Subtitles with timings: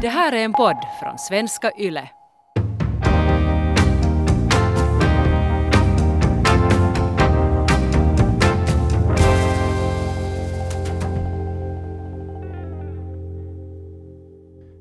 [0.00, 2.08] Det här är en podd från svenska YLE.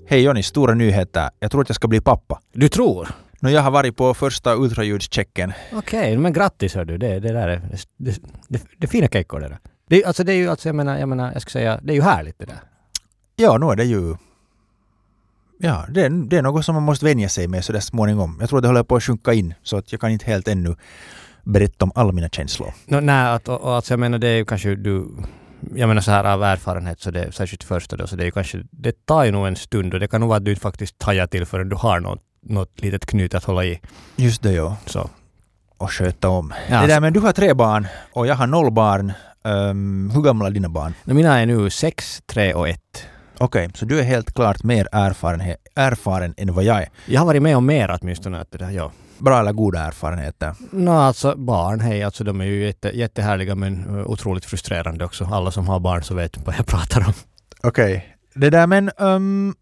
[0.07, 1.29] Hej Jonny, stora nyheter.
[1.39, 2.39] Jag tror att jag ska bli pappa.
[2.53, 3.07] Du tror?
[3.39, 5.53] Nu jag har varit på första ultraljudschecken.
[5.73, 6.97] Okej, men grattis hör du.
[6.97, 7.61] Det, det där är,
[7.97, 9.57] det, det, det är fina kekor det där.
[9.87, 11.93] Det, är- alltså det är ju, alltså jag menar, jag menar, jag ska säga, det
[11.93, 12.59] är ju härligt det där.
[13.35, 14.15] Ja, nu är det ju...
[15.57, 18.37] Ja, det är, det är något som man måste vänja sig med så där småningom.
[18.39, 20.75] Jag tror det håller på att sjunka in så att jag kan inte helt ännu
[21.43, 22.73] berätta om alla mina känslor.
[22.85, 25.07] No, nej, att, och, alltså jag menar det är ju kanske du,
[25.75, 28.25] jag menar så här av erfarenhet så det är särskilt första då, så det är
[28.25, 30.51] ju kanske, det tar ju nog en stund och det kan nog vara att du
[30.51, 33.79] inte faktiskt tajar till förrän du har något, något litet knyt att hålla i.
[34.15, 34.77] Just det, ja.
[34.85, 35.09] Så.
[35.77, 36.53] Och sköta om.
[36.69, 39.13] Ja, det där, men du har tre barn och jag har noll barn.
[39.43, 40.93] Ehm, hur gamla är dina barn?
[41.03, 43.07] Mina är nu sex, tre och ett.
[43.37, 45.41] Okej, så du är helt klart mer erfaren,
[45.75, 46.89] erfaren än vad jag är.
[47.05, 48.39] Jag har varit med om mer åtminstone.
[48.39, 48.91] Att det där, ja.
[49.17, 50.55] Bra eller goda erfarenheter?
[50.71, 55.25] No, alltså barn, hej, alltså de är ju jätte, jättehärliga men uh, otroligt frustrerande också.
[55.31, 57.13] Alla som har barn så vet vad jag pratar om.
[57.63, 58.15] Okej.
[58.33, 59.55] Det där men um,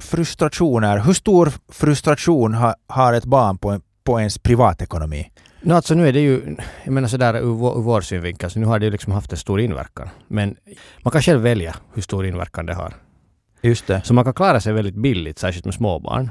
[0.00, 0.98] frustrationer.
[0.98, 5.30] Hur stor frustration ha, har ett barn på, en, på ens privatekonomi?
[5.62, 8.58] No, alltså nu är det ju, jag menar sådär ur, vår- ur vår synvinkel, så
[8.58, 10.08] nu har det ju liksom haft en stor inverkan.
[10.28, 10.56] Men
[11.04, 12.94] man kan själv välja hur stor inverkan det har.
[13.62, 14.00] Just det.
[14.04, 16.30] Så man kan klara sig väldigt billigt, särskilt med småbarn,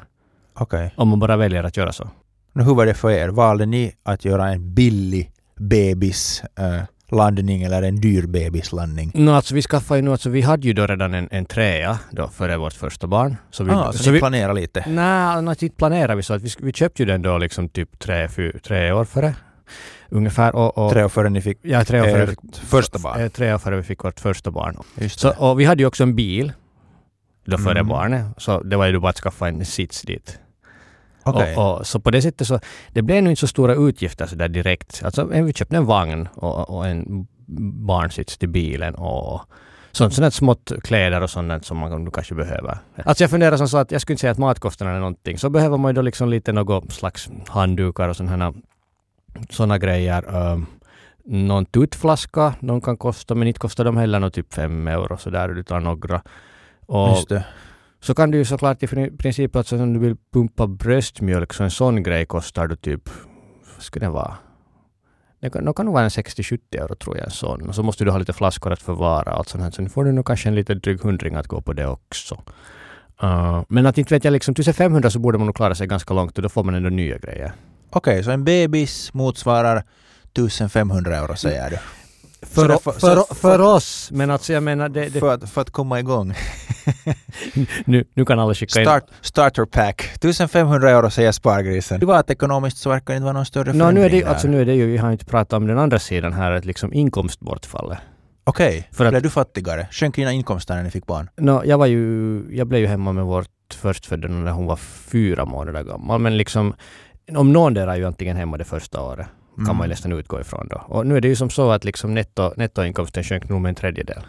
[0.53, 0.93] Okej.
[0.97, 2.09] om man bara väljer att göra så.
[2.53, 3.29] Nu, hur var det för er?
[3.29, 9.11] Valde ni att göra en billig bebislandning eller en dyr bebislandning?
[9.13, 11.99] No, alltså vi skaffade ju nu, alltså vi hade ju då redan en, en trea
[12.11, 13.35] då före vårt första barn.
[13.51, 14.83] Så vi, ah, så, ni vi, planerar lite?
[14.87, 17.99] Nej, no, inte planerade vi så att vi, vi köpte ju den då liksom typ
[17.99, 19.33] tre, fy, tre år före.
[20.09, 20.55] Ungefär.
[20.55, 23.21] Och, och, Tre år före ni fick Ja, tre år före ert första barn?
[23.21, 24.77] eh, Tre år före vi fick vårt första barn.
[24.95, 26.53] Just Så, och vi hade ju också en bil
[27.47, 27.87] då före Mm.
[27.87, 28.25] barnet.
[28.37, 30.39] Så det var ju bara att skaffa en sits dit.
[31.23, 31.55] Okej.
[31.55, 32.59] Och, och, så på det sättet så,
[32.93, 35.01] det blev nog inte så stora utgifter så där direkt.
[35.03, 37.27] Alltså vi köpte en vagn och, och en
[37.87, 39.41] barnsits till bilen och
[39.91, 42.77] sånt, sånt smått kläder och sånt som man kanske behöver.
[43.05, 45.37] Alltså jag funderar som så att jag skulle inte säga att matkostnaderna är någonting.
[45.37, 48.53] Så behöver man ju då liksom lite något slags handdukar och sådana
[49.49, 50.35] såna grejer.
[50.35, 50.65] Um,
[51.25, 55.29] någon tuttflaska, de kan kosta, men inte kostar de heller något typ fem euro så
[55.29, 56.21] där du tar några.
[56.87, 57.31] Och
[57.99, 58.87] så kan du ju såklart i
[59.17, 63.09] princip alltså om du vill pumpa bröstmjölk så en sån grej kostar du typ,
[63.75, 64.37] vad skulle det vara?
[65.39, 67.69] Det kan, det kan nog vara en 60-70 euro tror jag en sån.
[67.69, 69.71] Och så måste du ha lite flaskor att förvara och allt sånt här.
[69.71, 72.43] Så nu får du nog kanske en liten dryg hundring att gå på det också.
[73.23, 76.13] Uh, men att inte vet jag liksom, 1500 så borde man nog klara sig ganska
[76.13, 77.51] långt och då får man ändå nya grejer.
[77.89, 79.83] Okej, så en bebis motsvarar
[80.33, 81.77] 1500 euro säger du?
[82.49, 85.71] För, för, för, för oss, men alltså jag menar det, det, För, att, för att
[85.71, 86.33] komma igång.
[87.85, 90.01] nu, nu kan alla skicka in Start, starter pack.
[90.15, 91.99] 1500 euro säger spargrisen.
[91.99, 94.31] Privatekonomiskt så verkar det inte vara någon större No, nu, är förändring det, där.
[94.31, 96.65] alltså, nu är det ju, vi har inte pratat om den andra sidan här, att
[96.65, 97.97] liksom inkomstbortfallet.
[98.43, 99.87] Okej, För att- blev du fattigare?
[99.91, 101.29] Sjönk dina inkomster när ni fick barn?
[101.37, 105.45] No, jag var ju, jag blev ju hemma med vårt förstfödda när hon var fyra
[105.45, 106.19] månader gammal.
[106.21, 106.73] Men liksom,
[107.35, 109.27] om någon är ju antingen hemma det första året.
[109.57, 109.77] Kan Mm.
[109.77, 110.77] man nästan utgå ifrån då.
[110.87, 113.75] Och nu är det ju som så att liksom netto, nettoinkomsten sjönk nog med en
[113.75, 114.23] tredjedel.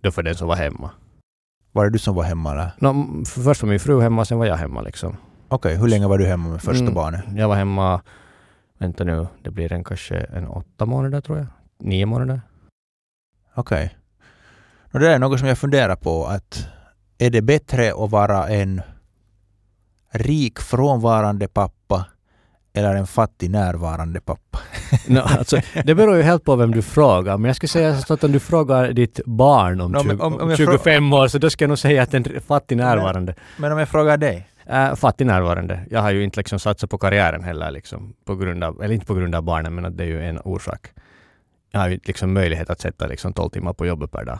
[0.00, 0.90] Då för den som var hemma.
[1.72, 2.70] Var det du som var hemma eller?
[2.78, 5.16] No, först var min fru hemma, sen var jag hemma liksom.
[5.48, 6.94] Okej, hur länge var du hemma med första Mm.
[6.94, 7.24] barnet?
[7.36, 8.02] Jag var hemma,
[8.78, 11.46] vänta nu, det blir en kanske en åtta månader tror jag.
[11.78, 12.40] Nio månader.
[13.54, 13.96] Okej.
[14.92, 16.66] Och det är något som jag funderar på att
[17.18, 18.82] är det bättre att vara en
[20.10, 22.06] rik frånvarande pappa
[22.74, 24.58] eller en fattig närvarande pappa?
[25.06, 27.38] No, alltså, det beror ju helt på vem du frågar.
[27.38, 30.40] Men jag skulle säga att om du frågar ditt barn om, No, men 20, om-
[30.40, 33.34] om jag 25 år så då ska jag nog säga att en fattig närvarande.
[33.56, 34.48] Men om jag frågar dig?
[34.66, 35.80] Äh, fattig närvarande.
[35.90, 39.06] Jag har ju inte liksom satsat på karriären heller liksom, på grund av, eller inte
[39.06, 40.86] på grund av barnen men att det är ju en orsak.
[41.70, 44.38] Jag har ju liksom möjlighet att sätta liksom 12 timmar på jobbet per dag.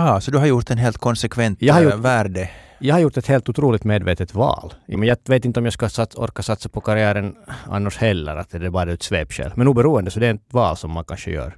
[0.00, 2.50] Ah, så du har gjort en helt konsekvent Jag har eh, gjort- värde?
[2.80, 4.74] Jag har gjort ett helt otroligt medvetet val.
[4.86, 7.34] Men jag vet inte om jag ska sats, orka satsa på karriären
[7.66, 9.52] annars heller, att det är bara ett svepskäl.
[9.56, 11.56] Men oberoende så det är ett val som man kanske gör.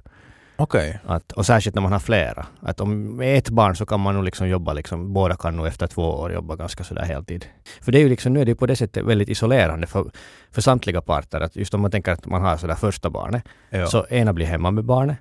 [0.55, 0.99] Okej.
[1.05, 2.45] Att, och särskilt när man har flera.
[2.61, 5.67] Att om med ett barn så kan man nog liksom jobba, liksom, båda kan nog
[5.67, 7.45] efter två år jobba ganska sådär heltid.
[7.81, 10.11] För det är ju liksom, nu är det på det sättet väldigt isolerande för,
[10.51, 11.41] för samtliga parter.
[11.41, 13.85] Att just om man tänker att man har sådär första barnet, Ja.
[13.87, 15.17] så ena blir hemma med barnet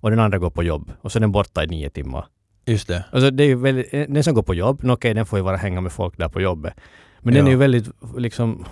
[0.00, 2.26] och den andra går på jobb och så är den borta i nio timmar.
[2.66, 3.04] Just det.
[3.12, 5.56] Alltså det är ju väldigt, den som går på jobb, okej den får ju vara
[5.56, 6.74] hänga med folk där på jobbet.
[7.20, 7.48] Men den Ja.
[7.48, 8.64] är ju väldigt, liksom,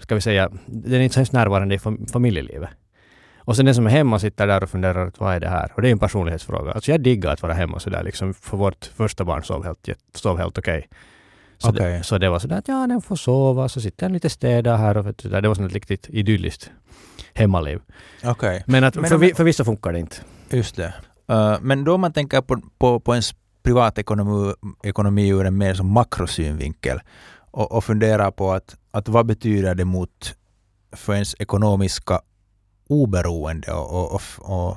[0.00, 2.70] ska vi säga, den är inte så hemskt närvarande i fam- familjelivet.
[3.38, 5.72] Och sen den som är hemma sitter där och funderar vad är det här?
[5.74, 6.72] Och det är ju en personlighetsfråga.
[6.72, 10.38] Alltså jag diggar att vara hemma sådär liksom, för vårt första barn sov helt, sov
[10.38, 10.88] helt okej.
[11.58, 11.92] Så, Okej.
[11.92, 14.78] det, så det var sådär att ja, den får sova, så sitter den lite städad
[14.78, 15.40] här och där.
[15.42, 16.70] det var sånt riktigt idylliskt
[17.34, 17.80] hemmaliv.
[18.24, 20.16] Okej, Men, att Men för, vi, för vissa funkar det inte.
[20.50, 20.94] just det.
[21.30, 25.74] Uh, men då om man tänker på, på, på ens privatekonomi ekonomi ur en mer
[25.74, 27.00] som makrosynvinkel
[27.50, 30.34] och, och funderar på att, att vad betyder det mot
[30.92, 32.20] för ens ekonomiska
[32.88, 34.76] oberoende och, och, och, och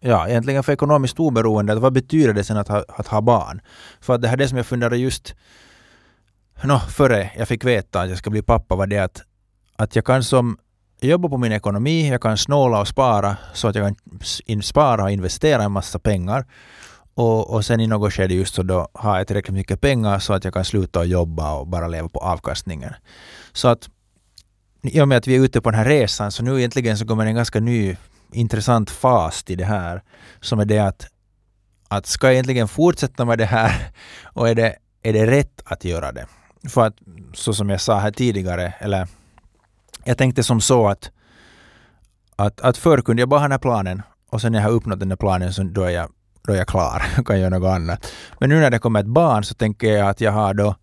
[0.00, 3.60] ja, egentligen för ekonomiskt oberoende, att vad betyder det sen att ha, att ha barn?
[4.00, 5.34] För att det här är det som jag funderade just
[6.62, 9.22] no, före jag fick veta att jag ska bli pappa var det att,
[9.76, 10.58] att jag kan som
[11.00, 13.96] jobba på min ekonomi, jag kan snåla och spara så att jag
[14.46, 16.46] kan spara och investera en massa pengar.
[17.14, 20.32] Och, och sen i något skede just så då har jag tillräckligt mycket pengar så
[20.32, 22.94] att jag kan sluta och jobba och bara leva på avkastningen.
[23.52, 23.88] Så att
[24.82, 27.06] i och med att vi är ute på den här resan så nu egentligen så
[27.06, 27.96] kommer en ganska ny
[28.32, 30.02] intressant fas till det här
[30.40, 31.06] som är det att,
[31.88, 33.90] att ska jag egentligen fortsätta med det här
[34.24, 36.26] och är det, är det rätt att göra det?
[36.68, 36.94] För att
[37.34, 39.08] så som jag sa här tidigare, eller
[40.08, 41.10] jag tänkte som så att,
[42.36, 44.72] att, att förr kunde jag bara ha den här planen och sen när jag har
[44.72, 46.10] uppnått den här planen så då är jag,
[46.46, 48.12] då är jag klar och kan göra något annat.
[48.40, 50.74] Men nu när det kommer ett barn så tänker jag att jag har då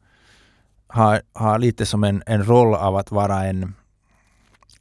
[0.87, 3.73] har, har lite som en, en roll av att vara en,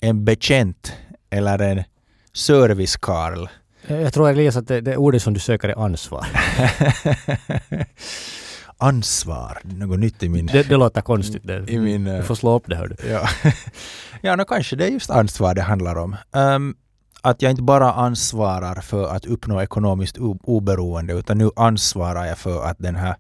[0.01, 0.93] en bekänt
[1.31, 1.85] eller en
[2.33, 3.47] servicekarl.
[3.87, 6.27] Jag tror Elias att det, det ordet som du söker är ansvar.
[8.79, 10.47] Ansvar, något nytt i min...
[10.47, 11.47] Det, det låter konstigt.
[11.47, 11.71] Det.
[11.71, 12.77] I min Du eh, får slå upp det.
[12.77, 13.09] Hör du.
[13.09, 13.29] Ja,
[14.21, 16.17] ja no, kanske det är just ansvar det handlar om.
[16.35, 16.75] Ehm,
[17.23, 22.65] att jag inte bara ansvarar för att uppnå ekonomiskt oberoende utan nu ansvarar jag för
[22.65, 23.17] att den här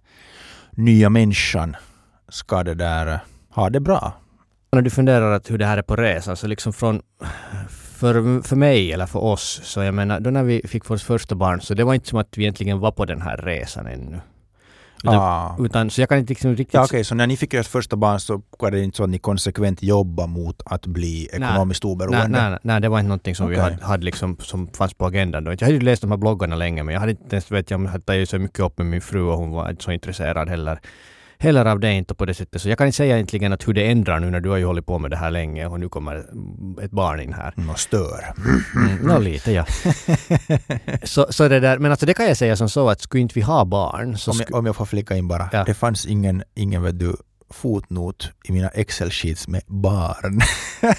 [0.70, 1.76] nya människan
[2.28, 3.18] ska det där eh,
[3.50, 4.12] ha det bra.
[4.72, 7.02] När du funderar att hur det här är på resan, så liksom från
[7.68, 11.34] för, för mig eller för oss, så jag menar, då när vi fick vårt första
[11.34, 14.20] barn, så det var inte som att vi egentligen var på den här resan ännu.
[15.02, 15.56] Utan, Ah.
[15.58, 16.74] utan så jag kan inte liksom riktigt...
[16.74, 19.10] Ja, okej, så när ni fick ert första barn så var det inte så att
[19.10, 22.28] ni konsekvent jobba mot att bli ekonomiskt Nej, oberoende?
[22.28, 23.62] nej, nej, nej, det var inte någonting som vi Okej.
[23.64, 25.50] hade, hade liksom, som fanns på agendan då.
[25.52, 27.78] Jag hade ju läst de här bloggarna länge, men jag hade inte ens vet jag,
[27.78, 29.92] om jag hade tagit så mycket upp med min fru och hon var inte så
[29.92, 30.80] intresserad heller.
[31.44, 32.62] Heller av det inte på det sättet.
[32.62, 34.64] Så jag kan inte säga egentligen att hur det ändrar nu när du har ju
[34.64, 36.16] hållit på med det här länge och nu kommer
[36.82, 37.52] ett barn in här.
[37.56, 38.32] Nå, stör.
[38.76, 39.66] Mm, Nå lite ja.
[41.02, 43.34] så, så det där, men alltså det kan jag säga som så att skulle inte
[43.34, 45.48] vi ha barn så Om jag, om jag får flika in bara.
[45.52, 45.64] Ja.
[45.64, 47.16] Det fanns ingen, ingen vet du,
[47.54, 50.40] fotnot i mina Excel-sheets med barn.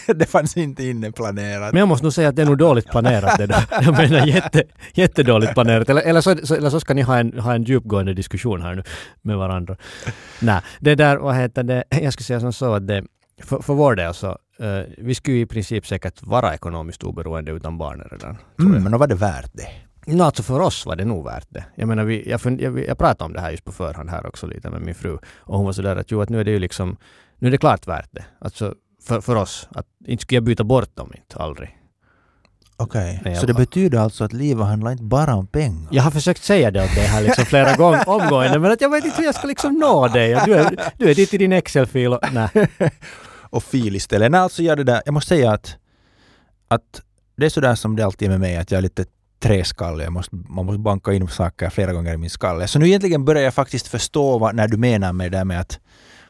[0.20, 1.74] det fanns inte inneplanerat.
[1.74, 3.66] Men jag måste nog säga att det är nog dåligt planerat det där.
[3.82, 4.64] Jag menar jätte,
[4.94, 5.90] jättedåligt planerat.
[5.90, 8.76] Eller, eller, så, så, eller så ska ni ha en, ha en djupgående diskussion här
[8.76, 8.84] nu
[9.22, 9.76] med varandra.
[10.40, 13.04] Nej, det där, vad heter det, jag skulle säga som så att det,
[13.44, 14.28] för, för vår del så,
[14.60, 18.38] eh, vi skulle i princip säkert vara ekonomiskt oberoende utan barnen redan.
[18.60, 19.68] Mm, men då var det värt det.
[20.06, 21.66] No, alltså för oss var det nog värt det.
[21.76, 24.26] Jag menar, vi, jag, fund, jag, jag pratade om det här just på förhand här
[24.26, 25.18] också lite med min fru.
[25.38, 26.98] Och hon var sådär att jo, att nu är det ju liksom,
[27.40, 28.26] nu är det klart värt det.
[28.40, 31.78] Alltså för, för oss, att inte skulle jag byta bort dem inte, aldrig.
[32.78, 35.88] Okej, Nej, så det betyder alltså att livet handlar inte bara om pengar?
[35.92, 38.90] Jag har försökt säga det åt dig här liksom flera gånger omgående, men att jag
[38.90, 40.42] vet inte hur jag ska liksom nå dig.
[40.46, 42.50] Du är, du är dit i din Excel-fil och nej.
[43.50, 44.32] Och fil istället.
[44.32, 45.78] Nej, alltså jag, det där, jag måste säga att,
[46.68, 47.02] att
[47.38, 49.06] det är sådär som det alltid är med mig, att jag är lite
[49.46, 50.06] träskallig.
[50.06, 52.68] Jag måste, man måste banka in saker flera gånger i min skalle.
[52.68, 55.60] Så nu egentligen börjar jag faktiskt förstå vad, när du menar med det där med
[55.60, 55.80] att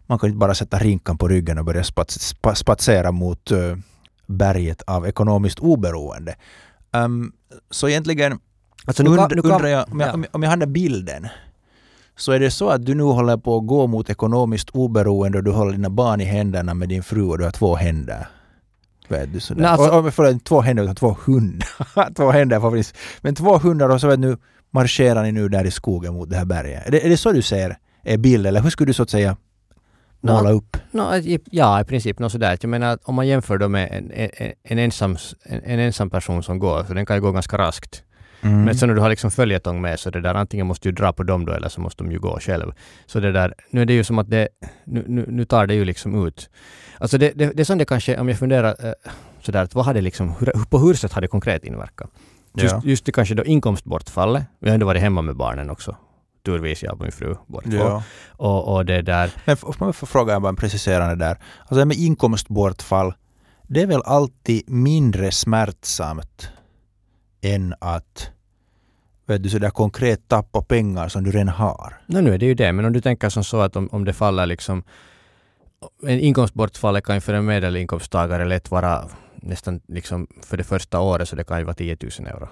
[0.07, 3.78] man kan inte bara sätta rinkan på ryggen och börja spats, spa, spatsera mot uh,
[4.25, 6.35] berget av ekonomiskt oberoende.
[6.94, 7.31] Um,
[7.69, 8.40] så egentligen
[8.85, 10.28] Alltså nu, kan- Und, nu kan, undrar jag, om jag, ja.
[10.31, 11.28] om jag har den bilden,
[12.16, 15.44] så är det så att du nu håller på att gå mot ekonomiskt oberoende och
[15.44, 18.28] du håller dina barn i händerna med din fru och du har två händer.
[19.07, 19.62] Vet du sådär.
[19.62, 22.14] Nej, alltså- och, och, förlåt, två händer utan två hundar.
[22.16, 22.97] två händer faktiskt.
[23.21, 24.38] Men två hundar och så vet nu
[24.71, 26.88] marscherar ni nu där i skogen mot det här berget.
[26.88, 29.09] Är det, är det så du ser är bild eller hur skulle du så att
[29.09, 29.38] säga
[30.21, 30.78] måla upp?
[30.92, 31.04] No,
[31.52, 32.57] ja, i princip något sådär.
[32.62, 36.44] Jag menar, om man jämför då med en, en, en, ensam, en, en ensam person
[36.44, 38.04] som går, så den kan ju gå ganska raskt.
[38.45, 38.64] Mm.
[38.64, 41.14] Men så när du har liksom följetong med så det där antingen måste du dra
[41.14, 42.71] på dem då eller så måste de ju gå själv.
[43.06, 44.47] Så det där, nu är det ju som att det,
[44.85, 46.49] nu, nu, nu tar det ju liksom ut.
[46.97, 48.94] Alltså det, det, det är som det kanske, om jag funderar eh,
[49.42, 50.33] sådär, att vad hade liksom,
[50.69, 52.09] på hur sätt har det konkret inverkat?
[52.57, 52.81] Just, Ja.
[52.83, 54.44] just det kanske då inkomstbortfallet.
[54.59, 55.95] Vi har ändå varit hemma med barnen också.
[56.45, 57.78] Turvis jag och min fru båda två.
[57.78, 58.04] Ja.
[58.30, 61.37] Och, och det där, Men om jag får fråga bara en preciserande där.
[61.59, 63.14] Alltså det med inkomstbortfall,
[63.68, 66.49] det är väl alltid mindre smärtsamt
[67.42, 68.30] än att
[69.25, 71.94] vet du, sådär konkret tappa pengar som du redan har.
[72.07, 74.05] No, nu är det ju det, men om du tänker som så att om, om
[74.05, 74.83] det faller liksom...
[76.03, 79.05] En inkomstbortfall kan ju för en medelinkomsttagare lätt vara
[79.35, 82.47] nästan liksom för det första året så det kan ju vara 10 000 euro.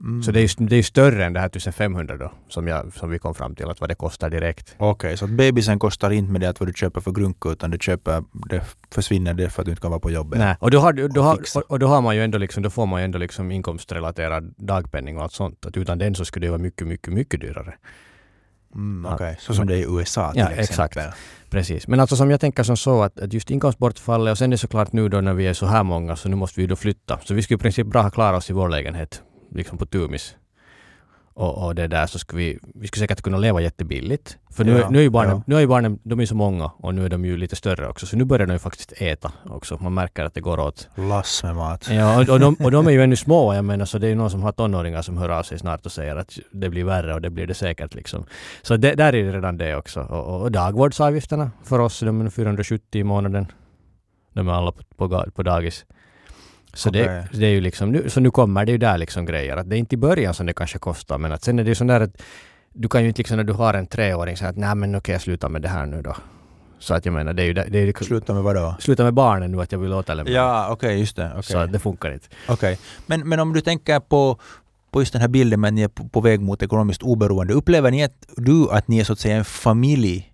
[0.00, 0.22] Mm.
[0.22, 3.10] Så det är, ju, det är större än det här 1500 då, som, jag, som
[3.10, 4.74] vi kom fram till, att vad det kostar direkt.
[4.78, 7.70] Okej, så att bebisen kostar inte med det att vad du köper för grunka utan
[7.70, 10.38] du köper, det försvinner det för att du inte kan vara på jobbet.
[10.38, 12.62] Nej, och då, har, då Och har, och, och då har man ju ändå liksom,
[12.62, 15.66] då får man ju ändå liksom inkomstrelaterad dagpenning och allt sånt.
[15.66, 17.74] Att utan den så skulle det vara mycket, mycket, mycket dyrare.
[18.74, 19.12] Mm.
[19.14, 21.02] Okej, så som det är i USA till Ja, exempel.
[21.02, 21.16] exakt.
[21.50, 21.88] Precis.
[21.88, 24.58] Men alltså som jag tänker som så att, att just inkomstbortfallet och sen är det
[24.58, 27.18] såklart nu då när vi är så här många så nu måste vi då flytta.
[27.24, 30.36] Så vi skulle i princip bra ha klarat oss i vår lägenhet, liksom på Tumis.
[31.34, 34.38] Och, och det där så skulle vi, vi skulle säkert kunna leva jättebilligt.
[34.50, 35.42] För nu, Ja, nu är ju barnen, ja.
[35.46, 37.88] nu är ju barnen, de är så många och nu är de ju lite större
[37.88, 38.06] också.
[38.06, 39.78] Så nu börjar de ju faktiskt äta också.
[39.80, 40.88] Man märker att det går åt.
[40.94, 41.88] Lass med mat.
[41.90, 44.08] Ja, och, och, de, och de är ju ännu små, jag menar, så det är
[44.08, 46.84] ju någon som har tonåringar som hör av sig snart och säger att det blir
[46.84, 48.24] värre och det blir det säkert liksom.
[48.62, 50.00] Så det, där är det redan det också.
[50.00, 53.46] Och, och, dagvårdsavgifterna för oss, de är 470 i månaden.
[54.32, 55.84] De är alla på, på, på dagis.
[56.74, 57.24] Så, det, Okej.
[57.32, 59.56] det är ju liksom, nu, så nu kommer det ju där liksom grejer.
[59.56, 61.68] Att det är inte i början som det kanske kostar, men att sen är det
[61.68, 62.22] ju sån där att
[62.72, 65.12] du kan ju inte liksom när du har en treåring säga att nej men okej
[65.12, 66.16] jag slutar med det här nu då.
[66.78, 68.76] Så att jag menar det är ju det, det är liksom, Sluta med vad då?
[68.78, 70.32] sluta med barnen nu att jag vill återlämna.
[70.32, 71.30] Ja, okej, just det.
[71.34, 71.64] Så okej.
[71.64, 72.26] att det funkar inte.
[72.48, 72.78] Okej.
[73.06, 74.38] Men, men om du tänker på,
[74.90, 77.54] på just den här bilden med att ni är på, på väg mot ekonomiskt oberoende.
[77.54, 80.29] Upplever ni att du att ni är så att säga en familj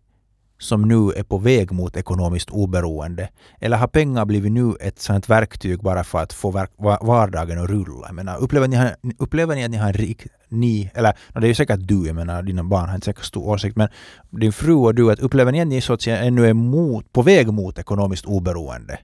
[0.58, 3.28] som nu är på väg mot ekonomiskt oberoende?
[3.60, 6.66] Eller har pengar blivit nu ett sådant verktyg bara för att få
[7.00, 8.06] vardagen att rulla?
[8.06, 11.46] Jag menar, upplever, ni, upplever ni att ni har en rik, ni, eller no, det
[11.46, 13.88] är ju säkert du, jag menar dina barn har inte säkert stor åsikt, men
[14.30, 17.12] din fru och du, att upplever ni att ni så att säga ännu är mot,
[17.12, 18.98] på väg mot ekonomiskt oberoende?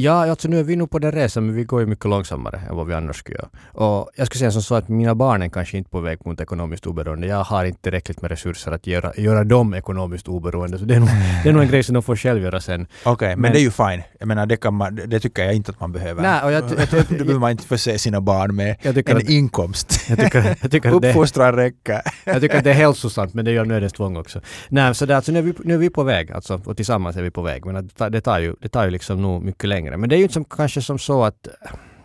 [0.00, 2.60] Ja, alltså nu är vi nog på den resan men vi går ju mycket långsammare
[2.68, 3.48] än vad vi annars skulle göra.
[3.72, 6.40] Och jag skulle säga som så att mina barn är kanske inte på väg mot
[6.40, 7.26] ekonomiskt oberoende.
[7.26, 10.78] Jag har inte tillräckligt med resurser att göra, göra dem ekonomiskt oberoende.
[10.78, 11.08] Så det är, nog,
[11.42, 12.86] det är nog en grej som de får själv göra sen.
[13.04, 14.02] Okej, men, Men- det är ju fine.
[14.18, 16.22] Jag menar, det, kan man, det, tycker jag inte att man behöver.
[16.22, 19.16] Nej, och jag, jag, jag, Då behöver man inte förse sina barn med jag, en
[19.16, 20.04] att, inkomst.
[20.08, 22.00] jag, tycker, jag, tycker att det, Uppfostran räcker.
[22.24, 24.40] jag tycker att det är hälsosamt men det gör nödens tvång också.
[24.68, 27.16] Nej, så det, alltså, nu, är vi, nu är vi på väg alltså, och tillsammans
[27.16, 27.66] är vi på väg.
[27.66, 29.87] Men att det, tar- det, tar ju, det tar ju liksom nog mycket längre.
[29.96, 31.48] Men det är ju inte som, kanske som så att,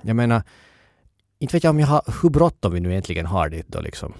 [0.01, 0.41] jag menar,
[1.39, 4.13] inte vet jag om jag har, hur bråttom vi nu egentligen har dit då liksom.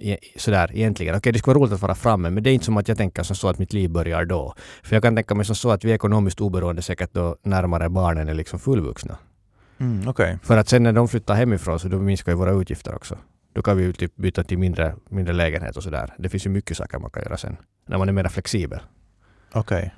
[0.00, 1.14] E- Sådär egentligen.
[1.16, 2.96] Okej, det skulle vara roligt att vara framme, men det är inte som att jag
[2.96, 4.54] tänker som så att mitt liv börjar då.
[4.82, 7.88] För jag kan tänka mig som så att vi är ekonomiskt oberoende säkert då närmare
[7.88, 9.18] barnen är liksom fullvuxna.
[9.80, 10.38] Mm, Okej.
[10.42, 13.18] För att sen när de flyttar hemifrån så då minskar ju våra utgifter också.
[13.52, 16.14] Då kan vi ju typ byta till mindre, mindre lägenhet och sådär.
[16.18, 17.56] Det finns ju mycket saker man kan göra sen.
[17.86, 18.80] När man är mer flexibel.
[19.52, 19.94] Okej.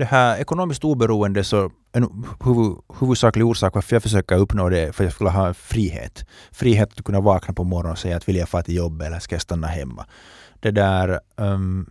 [0.00, 4.92] Det här ekonomiskt oberoende så en huvud, huvudsaklig orsak varför jag försöker uppnå det är
[4.92, 6.24] för att jag skulle ha frihet.
[6.50, 9.18] Frihet att kunna vakna på morgonen och säga att vill jag fara till jobbet eller
[9.18, 10.06] ska jag stanna hemma.
[10.60, 11.20] Det där...
[11.36, 11.90] um,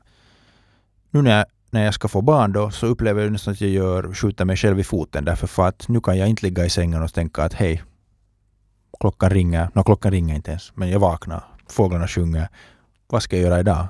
[1.12, 3.70] nu när jag, när jag ska få barn då så upplever jag nästan att jag
[3.70, 6.70] gör, skjuter mig själv i foten därför för att nu kan jag inte ligga i
[6.70, 7.84] sängen och tänka att hej,
[9.00, 9.70] klockan ringer.
[9.74, 11.44] Nå, klockan ringer inte ens, men jag vaknar.
[11.68, 12.48] Fåglarna sjunger.
[13.08, 13.88] Vad ska jag göra idag?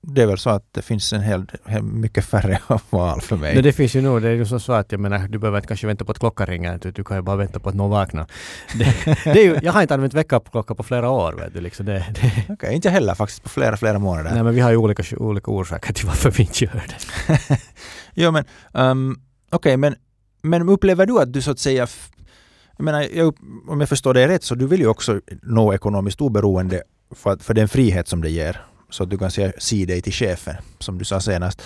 [0.00, 2.58] Det är väl så att det finns en hel, hel mycket färre
[2.90, 3.54] val för mig.
[3.54, 5.68] Men det finns ju nog, det är ju så att jag menar, du behöver inte
[5.68, 6.76] kanske vänta på att klockan ringer.
[6.76, 8.26] utan Du kan ju bara vänta på att någon vaknar.
[8.74, 8.84] Det,
[9.24, 11.32] det är ju, jag har inte använt väckarklocka på flera år.
[11.32, 14.30] Vet du, liksom det, det, Okej, inte heller faktiskt på flera, flera månader.
[14.34, 17.58] nej men vi har ju olika, olika orsaker till varför vi inte gör det.
[18.14, 19.94] Jo men, um, okej men,
[20.42, 21.86] men upplever du att du så att säga
[22.78, 23.36] jag menar, jag,
[23.68, 26.82] om jag förstår dig rätt så du vill ju också nå ekonomiskt oberoende
[27.14, 28.67] för, för den frihet som det ger.
[28.90, 31.62] Så att du kan säga si dig till chefen, som du sa senast.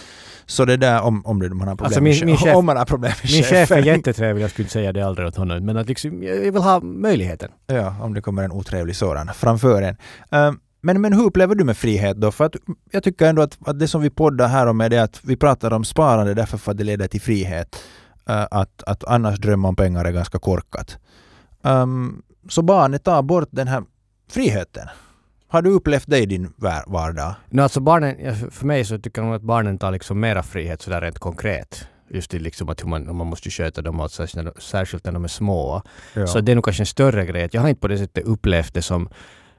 [0.46, 2.84] Så det där om, om man har problem Alltså, min- min chef- om man har
[2.84, 3.84] problem med Min chef är chefen.
[3.84, 5.66] jättetrevlig, jag skulle inte säga det aldrig åt honom.
[5.66, 7.50] Men att liksom, jag vill ha möjligheten.
[7.66, 9.96] Ja, om det kommer en otrevlig sådan framför en.
[10.30, 12.32] Um, men, men hur upplever du med frihet då?
[12.32, 12.56] För att
[12.90, 15.36] jag tycker ändå att, att det som vi poddar här om är det att vi
[15.36, 17.76] pratar om sparande därför för att det leder till frihet.
[18.30, 20.98] Uh, att, att annars drömma om pengar är ganska korkat.
[21.62, 23.82] Um, så barnet tar bort den här
[24.30, 24.88] friheten.
[25.52, 27.34] Har du upplevt det i din var- vardag?
[27.50, 31.00] No, alltså barnen, för mig så tycker jag att barnen tar liksom mera frihet sådär
[31.00, 31.88] rent konkret.
[32.10, 34.26] Just i liksom att man, man måste sköta dem, alltså,
[34.58, 35.82] särskilt när de är små.
[36.14, 36.26] Ja.
[36.26, 37.48] Så det är nog kanske en större grej.
[37.52, 39.08] Jag har inte på det sättet upplevt det som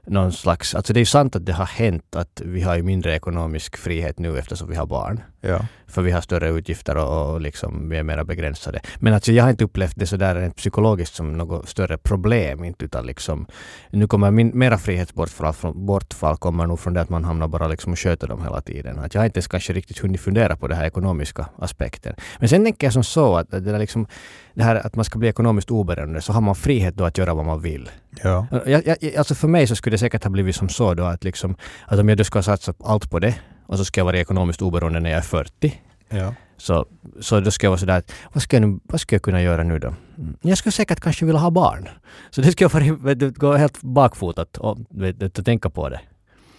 [0.06, 0.74] någon slags...
[0.74, 3.76] Alltså det är ju sant att det har hänt att vi har ju mindre ekonomisk
[3.76, 5.20] frihet nu eftersom vi har barn.
[5.48, 5.66] Ja.
[5.86, 8.80] För vi har större utgifter och, och liksom vi är mera begränsade.
[8.96, 12.64] Men alltså jag har inte upplevt det sådär rent psykologiskt som något större problem.
[12.64, 13.46] Inte, utan liksom,
[13.90, 17.68] nu kommer min, mera frihetsbortfall från, bortfall kommer nog från det att man hamnar bara
[17.68, 18.98] liksom och sköter dem hela tiden.
[18.98, 22.14] Att jag har inte ens kanske riktigt hunnit fundera på den här ekonomiska aspekten.
[22.38, 24.06] Men sen tänker jag som så att det, där liksom,
[24.54, 27.34] det här att man ska bli ekonomiskt oberoende så har man frihet då att göra
[27.34, 27.90] vad man vill.
[28.22, 28.46] ja.
[28.66, 31.24] Jag, jag, alltså för mig så skulle det säkert ha blivit som så då att,
[31.24, 33.34] liksom, att om jag då ska satsa allt på det
[33.66, 36.34] och så ska jag vara ekonomiskt oberoende när jag är 40 ja.
[36.56, 36.86] Så,
[37.20, 39.42] så då ska jag vara sådär att vad ska, jag nu, vad ska jag kunna
[39.42, 39.94] göra nu då?
[40.18, 40.36] Mm.
[40.42, 41.88] Jag skulle säkert kanske vilja ha barn.
[42.30, 46.00] Så det ska jag vara, du, gå helt bakfotat och, vet, tänka på det.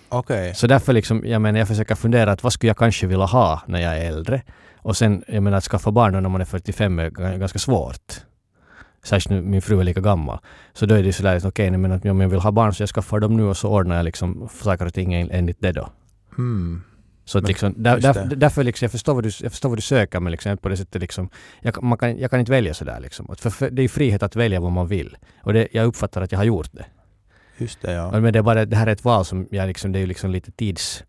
[0.10, 0.56] Okej.
[0.56, 3.62] Så därför liksom, jag menar, jag försöker fundera att vad skulle jag kanske vilja ha
[3.68, 4.42] när jag är äldre?
[4.78, 8.14] Och sen, jag menar att skaffa barn när man är 45 är ganska svårt.
[9.04, 10.40] Särskilt nu, min fru är lika gammal.
[10.74, 12.82] Så då är det sådär, okej, okay, men att om jag vill ha barn så
[12.82, 15.72] jag skaffar dem nu och så ordnar jag liksom saker och ting en- enligt det
[15.72, 15.90] då.
[16.38, 16.82] Mm.
[17.26, 19.78] Så att Men liksom, där, där, därför liksom, jag förstår vad du, jag förstår vad
[19.78, 21.30] du söker men liksom på det sättet liksom,
[21.62, 23.36] jag, man kan, jag kan inte välja sådär liksom.
[23.38, 25.18] För, för det är frihet att välja vad man vill.
[25.44, 26.86] Och det, jag uppfattar att jag har gjort det.
[27.58, 28.12] Just det, ja.
[28.20, 30.08] Men det är bara, det här är ett val som jag liksom, det är ju
[30.08, 31.04] liksom lite tids,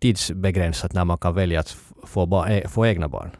[0.00, 1.76] tidsbegränsat när man kan välja att
[2.06, 3.30] få, ba, ä- få egna barn.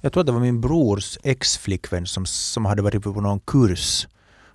[0.00, 4.06] Jag tror att det var min brors ex-flickvän som, som hade varit på någon kurs.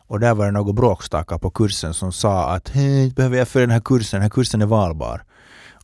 [0.07, 3.67] Och där var det några bråkstakar på kursen som sa att hej, behöver jag följa
[3.67, 4.17] den här kursen?
[4.17, 5.23] Den här kursen är valbar.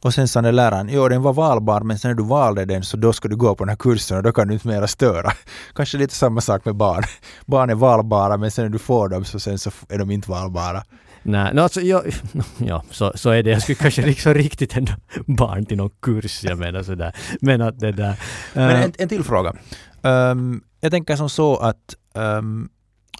[0.01, 2.83] Och sen sa den läraren, jo den var valbar men sen när du valde den
[2.83, 4.87] så då ska du gå på den här kursen och då kan du inte mera
[4.87, 5.31] störa.
[5.75, 7.03] Kanske lite samma sak med barn.
[7.45, 10.31] Barn är valbara men sen när du får dem så sen så är de inte
[10.31, 10.83] valbara.
[11.23, 12.03] Nej, no, alltså, jag,
[12.57, 13.49] ja, så, så är det.
[13.49, 14.91] Jag skulle kanske liksom riktigt ändå
[15.25, 17.15] barn till någon kurs, jag menar sådär.
[17.41, 18.15] Men att det där...
[18.53, 19.53] Men eh, en, en till fråga.
[20.03, 22.69] Ehm, jag tänker som så att, ehm,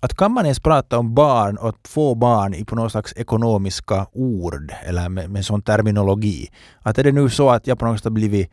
[0.01, 3.13] att kan man ens prata om barn och att få barn i på något slags
[3.15, 6.49] ekonomiska ord eller med, med sån terminologi?
[6.81, 8.51] Att är det nu så att jag på något sätt har blivit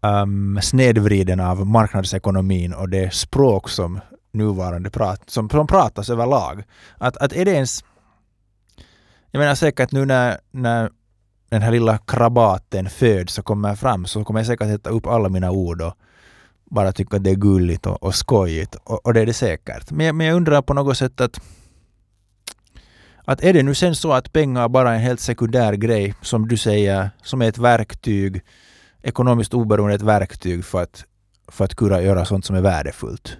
[0.00, 4.00] um, snedvriden av marknadsekonomin och det språk som
[4.32, 6.64] nuvarande prat, som, som pratas överlag?
[6.98, 7.84] Att, att är det ens...
[9.30, 10.90] Jag menar säkert nu när, när
[11.48, 15.28] den här lilla krabaten föds och kommer fram så kommer jag säkert sätta upp alla
[15.28, 15.94] mina ord och
[16.74, 18.74] bara tycka att det är gulligt och, och skojigt.
[18.74, 19.90] Och, och det är det säkert.
[19.90, 21.40] Men, jag- men jag undrar på något sätt att
[23.24, 26.48] att är det nu sen så att pengar bara är en helt sekundär grej, som
[26.48, 28.40] du säger, som är ett verktyg,
[29.02, 31.04] ekonomiskt oberoende ett verktyg för att,
[31.48, 33.36] för att kunna göra sånt som är värdefullt.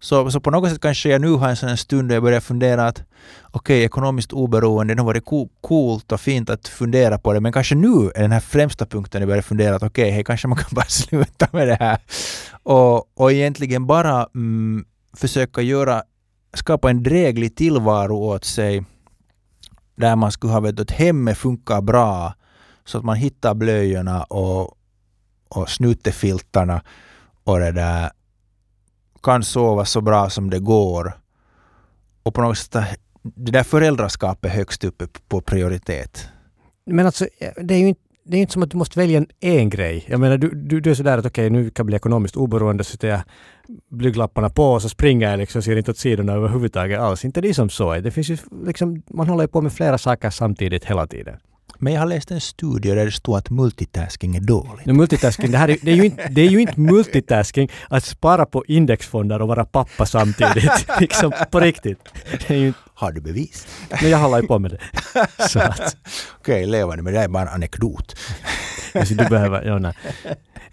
[0.00, 2.40] Så, så på något sätt kanske jag nu har en sån stund där jag börjar
[2.40, 3.02] fundera att
[3.50, 7.52] okej, ekonomiskt oberoende, det har varit co- coolt och fint att fundera på det, men
[7.52, 10.58] kanske nu är den här främsta punkten jag börjar fundera att okej, hej, kanske man
[10.58, 11.98] kan bara sluta med det här.
[12.62, 14.84] Och, och egentligen bara mm,
[15.16, 16.02] försöka göra,
[16.54, 18.84] skapa en dräglig tillvaro åt sig
[19.96, 22.34] där man skulle ha vet, att hemmet funkar bra
[22.84, 24.76] så att man hittar blöjorna och,
[25.48, 26.82] och snuttefiltarna
[27.44, 28.10] och det där
[29.22, 31.12] kan sova så bra som det går
[32.22, 33.00] och på något sätt
[33.34, 36.28] det där föräldraskapet högst uppe på prioritet.
[36.86, 37.26] Men alltså,
[37.56, 40.04] det är ju inte det är inte som att du måste välja en, en grej.
[40.08, 42.84] Jag menar, du, du, du är sådär att okej, nu kan jag bli ekonomiskt oberoende,
[42.84, 43.20] så sätter jag
[43.90, 47.24] blygdlapparna på och så springer jag liksom, ser inte åt sidorna överhuvudtaget alls.
[47.24, 47.94] Inte det som så.
[47.94, 51.36] Det finns ju liksom, man håller ju på med flera saker samtidigt hela tiden.
[51.78, 54.86] Men jag har läst en studie där det står att multitasking är dåligt.
[54.86, 58.04] Nu, multitasking, det, här är, det, är ju inte, det är ju inte multitasking att
[58.04, 60.86] spara på indexfonder och vara pappa samtidigt.
[61.00, 61.98] liksom på riktigt.
[62.30, 63.66] Det är ju inte, Har du bevis?
[64.02, 64.80] men jag håller ju på med det.
[65.48, 65.96] Så att,
[66.38, 68.16] Okej, levande, men det är bara en anekdot.
[68.94, 69.92] alltså, du behöver, ja, nej.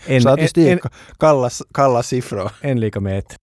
[0.06, 0.80] En, du en, en,
[1.20, 2.52] kalla, kalla siffror.
[2.62, 3.36] en lika med ett.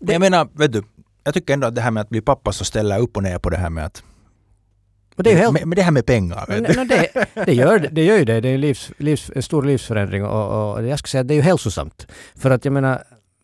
[0.00, 0.82] Men jag menar, vet du,
[1.28, 3.22] jag tycker ändå att det här med att bli pappa så ställer jag upp och
[3.22, 4.02] ner på det här med att...
[5.16, 6.44] Och det är helt, med, med det här med pengar.
[6.48, 7.08] Men, men det,
[7.46, 8.40] det, gör, det gör ju det.
[8.40, 11.34] Det är en, livs, livs, en stor livsförändring och, och jag skulle säga att det
[11.34, 12.06] är ju hälsosamt.
[12.36, 13.02] För att jag menar,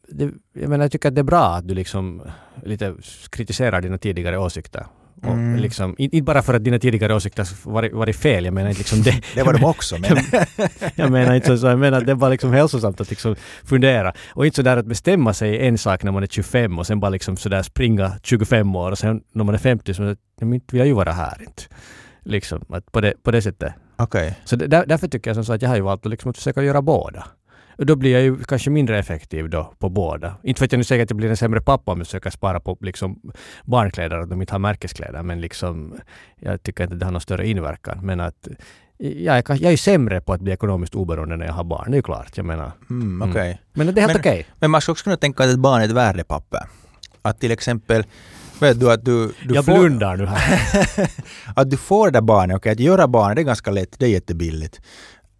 [0.08, 2.22] det, jag menar, jag tycker att det är bra att du liksom
[2.64, 2.94] lite
[3.30, 4.86] kritiserar dina tidigare åsikter.
[5.26, 5.56] Och Mm.
[5.60, 8.78] liksom, in- inte bara för att dina tidigare åsikter varit, varit fel, jag menar inte
[8.80, 9.20] liksom det.
[9.34, 10.16] Det var de också, men...
[10.94, 14.12] jag menar inte så, jag menar att det bara liksom hälsosamt att liksom fundera.
[14.28, 17.08] Och inte sådär att bestämma sig en sak när man är 25 och sen bara
[17.10, 20.66] liksom sådär springa 25 år och sen när man är 50 så "Nej, men inte
[20.70, 21.62] vill jag ju vara här inte.
[22.26, 23.72] Liksom, att på, det, på det sättet.
[23.96, 24.38] Okej.
[24.44, 26.62] Så där, därför tycker jag som så att jag har ju valt liksom att försöka
[26.62, 27.24] göra båda.
[27.78, 30.34] Då blir jag ju kanske mindre effektiv då på båda.
[30.42, 32.30] Inte för att jag nu säger att jag blir en sämre pappa om jag försöker
[32.30, 33.20] spara på liksom
[33.64, 35.94] barnkläder att de inte har märkeskläder men liksom
[36.40, 37.98] jag tycker inte att det har någon större inverkan.
[38.06, 38.48] Men att
[38.98, 41.94] jag är, jag är sämre på att bli ekonomiskt oberoende när jag har barn, det
[41.94, 42.36] är ju klart.
[42.36, 42.72] Jag menar.
[42.90, 43.30] Mm, Mm.
[43.30, 43.60] okej.
[43.72, 44.46] Men det är helt okej.
[44.60, 46.60] Men man ska också kunna tänka att ett barn är ett värdepapper.
[47.22, 48.04] Att till exempel,
[48.60, 49.26] vet du att du...
[49.26, 51.10] du Jag får, blundar nu här.
[51.56, 54.06] att du får det där barnet, okej, att göra barnet det är ganska lätt, det
[54.06, 54.80] är jättebilligt.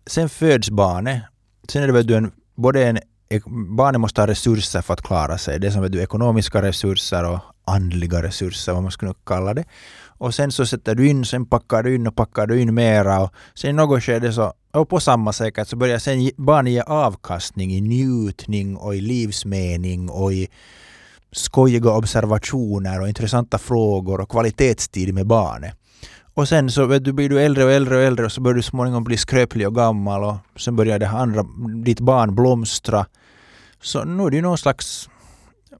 [0.07, 1.23] Sen föds barnet,
[1.69, 2.99] sen är det väl du en, både en,
[3.41, 5.61] barnen barnet måste ha resurser för att klara sig.
[5.61, 9.65] Det är som du, ekonomiska resurser och andliga resurser, vad man skulle kalla det.
[10.19, 13.21] Och sen så sätter du in, sen packar du in och packar du in mera
[13.21, 16.73] och sen i något skede så, och på samma säkert så börjar sen barnen barnet
[16.73, 20.49] ge avkastning i njutning och i livsmening och i
[21.33, 25.75] skojiga observationer och intressanta frågor och kvalitetstid med barnet.
[26.35, 28.55] Och sen så vet du, blir du äldre och äldre och äldre och så börjar
[28.57, 31.45] du småningom bli skröplig och gammal och sen börjar det andra,
[31.85, 33.07] ditt barn blomstra.
[33.83, 35.09] Så nu är det ju någon slags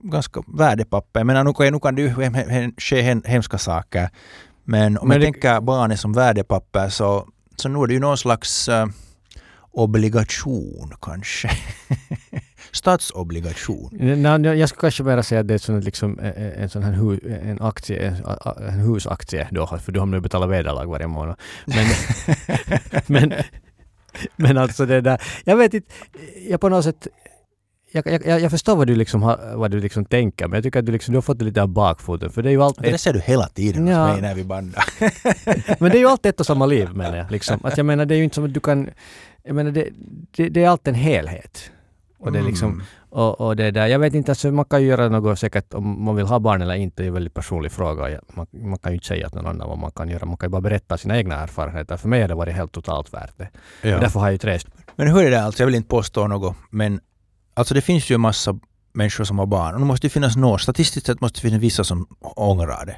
[0.01, 1.21] ganska värdepappa.
[1.21, 4.11] Jag menar, nu kan, nu kan det ju hem- ske hem- hemska saker.
[4.65, 8.01] Men om Men jag det- tänker barnet som värdepapper så, så nu är det ju
[8.01, 8.87] någon slags eh,
[9.73, 11.51] obligation kanske.
[12.75, 13.89] Statsobligation.
[13.93, 16.19] Nej, jag skulle kanske bara säga att det är liksom,
[16.57, 18.17] en sån här hu, en aktie,
[18.69, 21.37] en, husaktie då, för du har nu betalat vederlag varje månad.
[21.67, 21.87] Men,
[23.07, 23.33] men,
[24.37, 25.95] men alltså det där, jag vet inte,
[26.49, 27.07] jag på något sätt
[27.93, 30.79] jag, jag, jag- förstår vad du, liksom har, vad du liksom tänker, men jag tycker
[30.79, 32.31] att du, liksom, du har fått det lite av bakfoten.
[32.31, 34.13] För det är ju allt Det ser du hela tiden hos Ja.
[34.13, 34.85] mig när vi bandar.
[35.81, 37.31] men det är ju allt ett och samma liv menar jag.
[37.31, 37.61] Liksom.
[37.65, 38.89] Att jag menar, det är ju inte som att du kan...
[39.45, 39.89] Jag menar, det,
[40.37, 41.71] det, det är allt en helhet.
[42.25, 42.85] Och det är liksom, Mm.
[43.11, 46.05] Och, och det där, jag vet inte, alltså man kan ju göra något säkert om
[46.05, 48.21] man vill ha barn eller inte, det är en väldigt personlig fråga.
[48.37, 50.47] Man, man kan ju inte säga att någon annan vad man kan göra, man kan
[50.47, 51.97] ju bara berätta sina egna erfarenheter.
[51.97, 53.49] För mig har det varit helt totalt värt det.
[53.83, 53.99] Ja.
[54.01, 54.67] Därför har jag ju rest.
[54.97, 55.63] Men hur är det alltså?
[55.63, 57.01] Jag vill inte påstå något, men
[57.55, 58.59] alltså det finns ju en massa
[58.93, 60.59] människor som har barn och det måste ju finnas några.
[60.59, 62.97] Statistiskt sett måste det finnas vissa som ångrar det.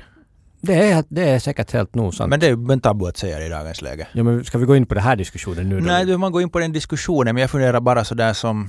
[0.60, 2.30] Det är, det är säkert helt nog sant.
[2.30, 4.06] Men det är ju en tabu att säga det i dagens läge.
[4.12, 5.80] ja, men ska vi gå in på den här diskussionen nu?
[5.80, 5.86] då?
[5.86, 8.68] Nej, man går in på den diskussionen, men jag funderar bara sådär som...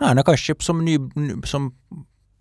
[0.00, 1.74] Nej, nej, kanske som, ny, ny- som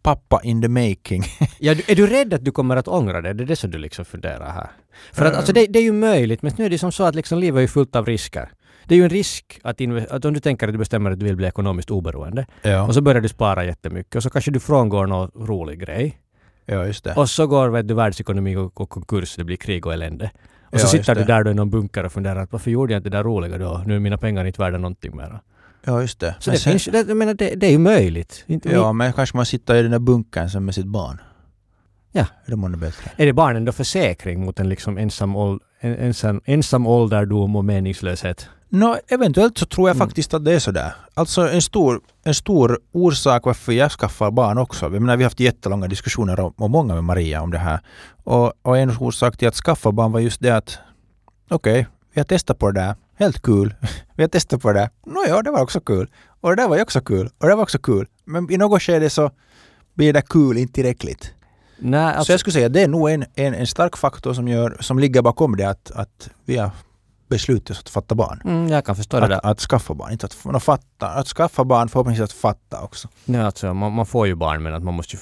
[0.01, 1.23] pappa in the making.
[1.59, 3.33] Ja, är du rädd att du kommer att ångra det?
[3.33, 4.67] Det är det som du liksom funderar här.
[5.13, 7.15] För att alltså, det, det är ju möjligt, men nu är det som så att
[7.15, 8.49] liksom, livet är ju fullt av risker.
[8.85, 11.25] Det är ju en risk att, att om du tänker att du bestämmer att du
[11.25, 12.87] vill bli ekonomiskt oberoende ja.
[12.87, 16.19] och så börjar du spara jättemycket och så kanske du frångår någon rolig grej.
[16.65, 17.13] ja, just det.
[17.15, 20.31] Och så går vet du, världsekonomi och, och konkurs, det blir krig och elände.
[20.71, 22.93] Och så Ja, sitter du där då i någon bunker och funderar att varför gjorde
[22.93, 23.83] jag inte det där roliga då?
[23.85, 25.39] Nu är mina pengar inte värda någonting mer.
[25.87, 26.35] Ja, just det.
[26.39, 28.43] Så Men det, sen- finns, jag menar, det, det är ju möjligt.
[28.47, 31.21] Inte, Ja, men kanske man sitter i den där bunkern sen med sitt barn.
[32.11, 32.25] Ja.
[32.45, 33.11] Är det bättre?
[33.17, 38.49] Är det barnen då försäkring mot en liksom ensam, ensam, ensam ålderdom och meningslöshet?
[38.69, 40.07] Nå, eventuellt så tror jag Mm.
[40.07, 40.95] faktiskt att det är sådär.
[41.13, 44.85] Alltså en stor, en stor orsak varför jag skaffar barn också.
[44.85, 47.79] Jag menar, vi har haft jättelånga diskussioner om, och många med Maria om det här.
[48.23, 50.77] Och, och en orsak till att skaffa barn var just det att
[51.49, 52.95] okej, vi har testat på det där.
[53.17, 53.75] Helt kul.
[54.15, 54.89] vi har testat på det där.
[55.05, 56.09] Nåja, det var också kul.
[56.41, 57.29] Och det där var ju också kul.
[57.37, 58.07] Och det var också kul.
[58.25, 59.31] Men i något skede så
[59.93, 61.33] blir det kul inte tillräckligt.
[61.79, 64.33] Nej, Så alltså, jag skulle säga att det är nog en, en, en stark faktor
[64.33, 66.71] som, gör, som ligger bakom det att, att vi har
[67.29, 68.41] beslutat att fatta barn.
[68.45, 69.35] mm, jag kan förstå det där.
[69.37, 71.07] Att, att skaffa barn, inte att, nå, fatta.
[71.07, 73.07] Att skaffa barn förhoppningsvis att fatta också.
[73.25, 75.19] Nej, alltså, man, man får ju barn men att man måste ju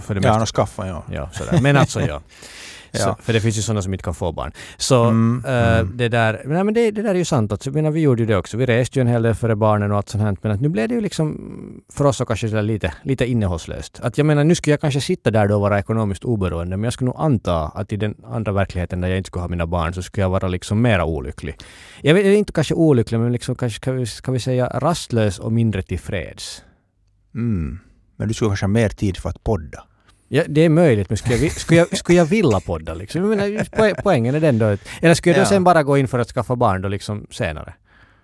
[0.00, 0.38] för det Ja, mesta...
[0.38, 1.04] nå, skaffa ja.
[1.10, 1.58] Ja, sådär.
[1.62, 2.20] Men alltså ja.
[2.92, 3.16] Ja.
[3.22, 4.52] För det finns ju sådana som inte kan få barn.
[4.76, 5.96] Så Mm, eh, mm.
[5.96, 7.52] det där, nej, men det, det där är ju sant.
[7.52, 8.56] Alltså, menar, vi gjorde ju det också.
[8.56, 10.36] Vi reste ju en hel del före barnen och allt sånt här.
[10.42, 14.00] Men att nu blev det ju liksom för oss så kanske lite, lite innehållslöst.
[14.02, 16.76] Att jag menar, nu skulle jag kanske sitta där då och vara ekonomiskt oberoende.
[16.76, 19.48] Men jag skulle nog anta att i den andra verkligheten där jag inte skulle ha
[19.48, 21.56] mina barn så skulle jag vara liksom mera olycklig.
[22.02, 25.52] Jag vet inte kanske olycklig men liksom kanske kan vi, kan vi säga rastlös och
[25.52, 26.62] mindre tillfreds.
[27.34, 27.78] Mm.
[28.16, 29.84] Men du skulle kanske ha mer tid för att podda.
[30.34, 33.20] Ja, det är möjligt, men skulle jag, skulle jag, skulle jag vilja podda liksom?
[33.20, 34.76] Jag menar, poängen är den då.
[35.00, 35.48] Eller skulle jag då Ja.
[35.48, 37.74] sen bara gå in för att skaffa barn då liksom senare?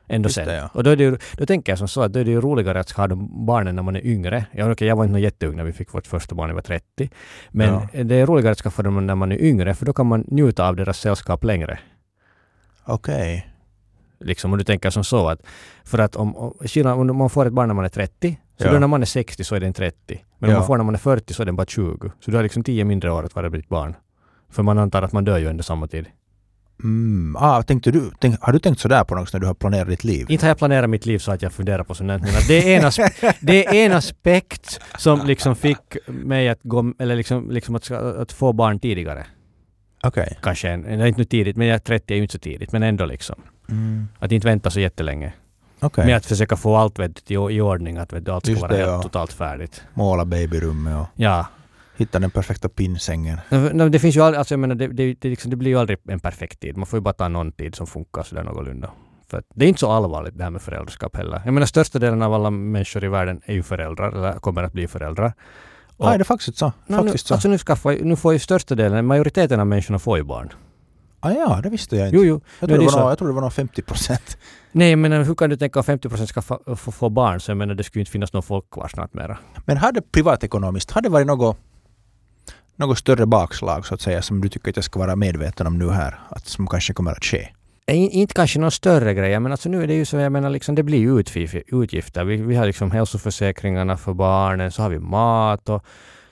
[0.09, 0.47] Ändå Just sen.
[0.49, 0.71] det, ja.
[0.75, 2.40] Och då, är det ju, då tänker jag som så att då är det ju
[2.40, 4.44] roligare att ha de barnen när man är yngre.
[4.53, 7.11] Ja, okej, jag var inte jätteung när vi fick vårt första barn, jag var 30.
[7.51, 8.03] Men Ja.
[8.05, 10.68] det är roligare att skaffa dem när man är yngre, för då kan man njuta
[10.68, 11.79] av deras sällskap längre.
[12.85, 13.49] Okej.
[14.21, 15.42] Liksom, och du tänker som så att
[15.85, 18.73] för att om, om, om man får ett barn när man är 30, så Ja.
[18.73, 20.25] då när man är 60 så är den 30.
[20.38, 20.59] Men om Ja.
[20.59, 22.12] man får när man är 40 så är den bara 20.
[22.20, 23.96] Så du har liksom 10 mindre år att vara ditt barn.
[24.51, 26.07] För man antar att man dör ju under samma tid.
[26.83, 27.37] Mm.
[27.38, 30.05] Ah, tänkte du, tänk, har du tänkt sådär på något när du har planerat ditt
[30.05, 30.27] liv?
[30.29, 32.74] Inte har jag planerat mitt liv så att jag funderar på sånt här, men det
[32.74, 37.74] är en, det är en aspekt som liksom fick mig att gå, eller liksom, liksom
[37.74, 39.27] att, att få barn tidigare.
[40.03, 40.38] Okej.
[40.42, 42.83] Kanske, en, inte nu tidigt, men jag är 30 är ju inte så tidigt, men
[42.83, 43.42] ändå liksom.
[43.70, 44.09] Mm.
[44.18, 45.33] Att inte vänta så jättelänge.
[45.81, 46.07] Okej.
[46.07, 48.51] Med att försöka få allt vet, du, i, i ordning, att vet, du, allt ska
[48.51, 49.03] Just vara det, helt ja.
[49.03, 49.83] totalt färdigt.
[49.95, 51.47] Måla babyrummet och Ja.
[51.97, 53.38] hitta den perfekta pinnsängen.
[53.51, 55.71] No, no, det finns ju aldrig, alltså jag menar, det, det, det, liksom, det blir
[55.71, 56.77] ju aldrig en perfekt tid.
[56.77, 58.91] Man får ju bara ta någon tid som funkar sådär någorlunda.
[59.31, 61.43] För det är inte så allvarligt det här med föräldraskap heller.
[61.45, 64.73] Jag menar största delen av alla människor i världen är ju föräldrar, eller kommer att
[64.73, 65.33] bli föräldrar.
[65.97, 66.73] Och- är det faktiskt så?
[66.87, 67.35] No, faktiskt nu, så?
[67.35, 70.49] alltså nu, skaffar, nu får ju största delen, majoriteten av människorna får ju barn.
[71.21, 72.17] Ah, ja, det visste jag inte.
[72.17, 72.41] Jo, jo.
[72.61, 74.39] jag, trodde det det var jag trodde det var nog 50 procent.
[74.73, 77.41] Nej, men hur kan du tänka att 50% ska få, få, få barn?
[77.41, 79.39] Så jag menar, det skulle inte finnas någon folk kvar snart mera.
[79.67, 81.57] Men hade privatekonomiskt, hade det varit något,
[82.77, 85.79] något större bakslag så att säga som du tycker att jag ska vara medveten om
[85.79, 86.21] nu här?
[86.29, 87.49] Att som kanske kommer att ske?
[87.87, 90.51] In- Inte kanske någon större grej, men alltså nu är det ju så, jag menar
[90.51, 91.19] liksom, det blir ju
[91.71, 92.25] utgifter.
[92.25, 95.85] Vi, vi har liksom hälsoförsäkringarna för barnen, så har vi mat och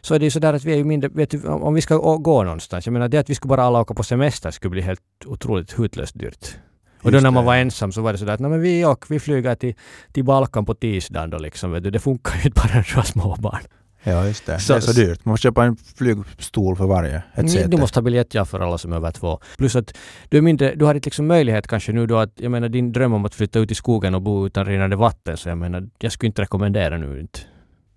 [0.06, 1.96] så är det ju sådär att vi är ju mindre, vet du, om vi ska
[2.16, 4.80] gå någonstans, jag menar det att vi skulle bara alla åka på semester skulle bli
[4.82, 6.56] helt otroligt hutlöst dyrt.
[7.02, 9.08] Och då när man var ensam så var det sådär att "Nej, men vi åker,
[9.14, 9.74] vi flyger till,
[10.12, 11.90] till Balkan på tisdagen då liksom, vet du.
[11.90, 13.60] Det funkar ju inte bara när du har småbarn.
[14.02, 14.58] Ja, just det.
[14.58, 15.24] Så- det är så dyrt.
[15.24, 17.22] Man måste köpa en flygstol för varje.
[17.34, 17.68] Ett säte.
[17.68, 19.40] Du måste ha biljett ja, för alla som är över två.
[19.58, 19.94] Plus att
[20.28, 22.92] du är mindre, du har inte liksom möjlighet kanske nu då att, jag menar din
[22.92, 25.88] dröm om att flytta ut i skogen och bo utan rinnande vatten, så jag menar,
[25.98, 27.38] jag skulle inte rekommendera nu inte.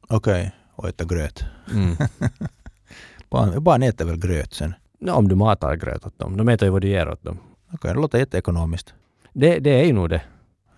[0.10, 0.52] Okej.
[0.80, 1.44] Och äta gröt.
[1.72, 1.96] Mm.
[3.30, 4.74] Barn, barn äter väl gröt sen?
[5.00, 7.38] no, om du matar gröt åt dem, de äter ju vad du ger åt dem.
[7.74, 8.94] Okej, det låter jätteekonomiskt.
[9.34, 10.22] Det, det är ju nog det.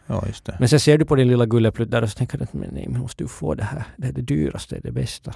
[0.05, 0.55] Ja, just det.
[0.59, 2.69] Men sen ser du på din lilla gulleplutt där och så tänker du att men
[2.73, 3.83] nej, men måste du få det här.
[3.97, 5.33] Det är det dyraste, det är det bästa.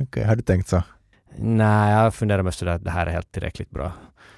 [0.00, 0.82] Okej, har du tänkt så?
[1.38, 3.92] Nej, jag funderar mest sådär att det här är helt tillräckligt bra.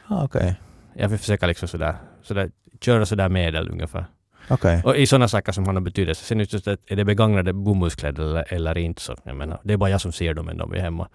[0.07, 0.61] Ah, Okej.
[0.95, 4.07] Jag vill försöka liksom sådär, sådär köra sådär medel ungefär.
[4.49, 4.83] Okej.
[4.85, 6.25] Och i sådana saker som har någon betydelse.
[6.25, 9.77] Sen just det, är det begagnade bomullskläder eller, eller inte så, jag menar, det är
[9.77, 11.09] bara jag som ser dem än de är hemma.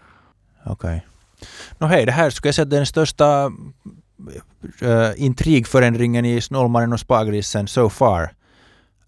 [0.66, 1.06] Okej.
[1.78, 3.52] Nå hej, det här skulle jag säga att är den största
[4.84, 8.34] uh, intrigförändringen i Snålmannen och Spargrisen so far.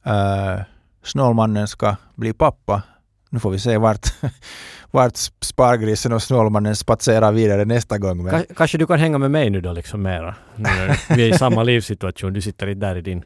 [0.07, 0.61] Uh,
[1.03, 2.81] Snålmannen ska bli pappa.
[3.29, 4.07] Nu får vi se vart,
[4.91, 8.23] vart Spargrisen och Snålmannen spatserar vidare nästa gång.
[8.23, 10.35] Men, Ka- kanske du kan hänga med mig nu då liksom mera.
[10.55, 12.33] När vi är i samma livssituation.
[12.33, 13.23] Du sitter inte där i din,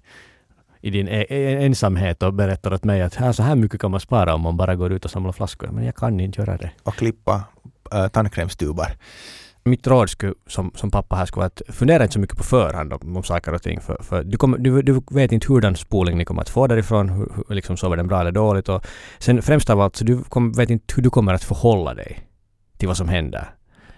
[0.81, 3.91] i din e- e- ensamhet och berättar åt mig att här, så här mycket kan
[3.91, 5.67] man spara om man bara går ut och samlar flaskor.
[5.67, 6.71] Men jag kan inte göra det.
[6.83, 7.43] och klippa
[7.93, 8.91] uh, tandkrämstubar.
[9.63, 12.43] Mitt råd skulle, som, som pappa här skulle vara att fundera inte så mycket på
[12.43, 13.81] förhand om, om saker och ting.
[13.81, 17.09] För, för du, kommer, du, du vet inte hurdan spolning ni kommer att få därifrån.
[17.09, 18.69] Hur, hur, liksom sover den bra eller dåligt?
[18.69, 18.85] Och
[19.19, 22.19] sen främst av allt, så du kom, vet inte hur du kommer att förhålla dig
[22.77, 23.49] till vad som händer.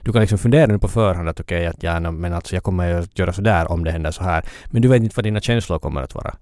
[0.02, 2.94] Du kan liksom fundera nu på förhand att okej, att ja, men alltså jag kommer
[2.94, 4.46] att göra sådär om det händer så här.
[4.66, 6.36] Men du vet inte vad dina känslor kommer att vara.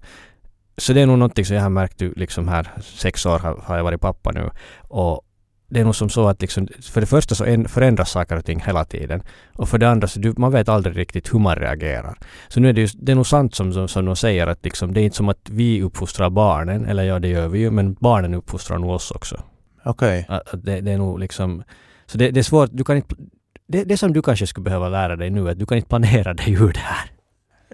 [0.78, 3.76] Så det är nog någonting som jag har märkt liksom här, sex år har, har
[3.76, 4.50] jag varit pappa nu.
[4.88, 5.24] Och
[5.70, 8.60] det är nog som så att liksom, för det första så förändras saker och ting
[8.60, 9.22] hela tiden.
[9.54, 12.18] Och för det andra så du, man vet aldrig riktigt hur man reagerar.
[12.48, 14.64] Så nu är det ju, det är nog sant som, som, som de säger att
[14.64, 17.70] liksom, det är inte som att vi uppfostrar barnen, eller ja det gör vi ju,
[17.70, 19.42] men barnen uppfostrar nog oss också.
[19.84, 20.26] Okej.
[20.28, 21.62] Att det, det är nog liksom,
[22.06, 23.14] så det, det är svårt, du kan inte,
[23.68, 25.88] det, det som du kanske skulle behöva lära dig nu är att du kan inte
[25.88, 27.17] planera dig ur det här.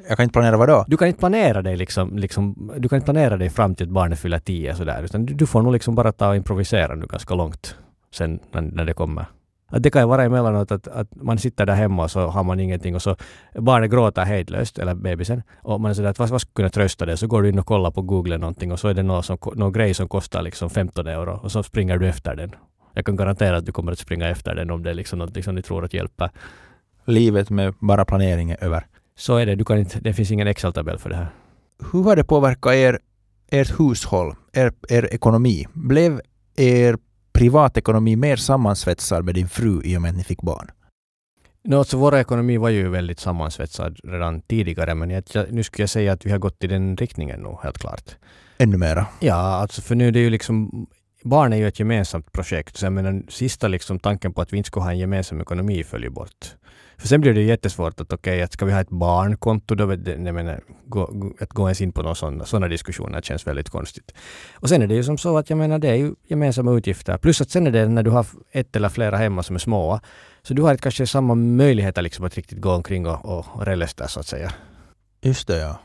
[0.08, 0.84] Jag kan inte planera vad då?
[0.86, 3.92] Du kan inte planera dig liksom, liksom du kan inte planera dig fram till att
[3.92, 7.06] barnet fyller tio sådär, utan du, du får nog liksom bara ta och improvisera nu
[7.06, 7.76] ganska långt
[8.14, 9.26] sen när, när det kommer.
[9.74, 12.44] Att det kan ju vara emellanåt att, att man sitter där hemma och så har
[12.44, 13.16] man ingenting och så
[13.54, 17.06] barnet gråter hejdlöst, eller bebisen, och man är sådär att vad, vad skulle kunna trösta
[17.06, 17.16] det?
[17.16, 19.38] Så går du in och kollar på Google någonting och så är det någon, som,
[19.54, 22.54] någon grej som kostar liksom 15 euro och så springer du efter den.
[22.94, 25.42] Jag kan garantera att du kommer att springa efter den om det är liksom någonting
[25.42, 26.30] som du tror att hjälper.
[27.04, 28.86] Livet med bara planering är över.
[29.16, 31.28] Så är det, du kan inte, det finns ingen Excel-tabell för det här.
[31.92, 32.98] Hur har det påverkat er,
[33.50, 35.66] ert hushåll, er, er ekonomi?
[35.72, 36.20] Blev
[36.56, 36.98] er
[37.32, 40.70] privatekonomi mer sammansvetsad med din fru i och med att ni fick barn?
[41.64, 45.90] No, alltså vår ekonomi var ju väldigt sammansvetsad redan tidigare men jag, nu skulle jag
[45.90, 48.16] säga att vi har gått i den riktningen nu helt klart.
[48.58, 49.06] Ännu mera?
[49.20, 50.86] Ja, alltså för nu är det ju liksom
[51.24, 54.56] Barn är ju ett gemensamt projekt, så jag menar sista liksom tanken på att vi
[54.56, 56.54] inte skulle ha en gemensam ekonomi följer bort.
[56.98, 60.34] För sen blir det jättesvårt att okej, att ska vi ha ett barnkonto då, jag
[60.34, 64.12] menar, gå, att gå ens in på några sådana, sådana diskussioner känns väldigt konstigt.
[64.54, 67.18] Och sen är det ju som så att jag menar det är ju gemensamma utgifter.
[67.18, 70.00] Plus att sen är det när du har ett eller flera hemma som är små,
[70.42, 74.08] så du har kanske samma möjligheter liksom att riktigt gå omkring och, och, och relesta
[74.08, 74.52] så att säga.
[75.22, 75.80] Just det, ja.